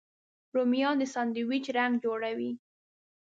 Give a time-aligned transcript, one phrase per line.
[0.55, 2.51] رومیان د ساندویچ رنګ جوړوي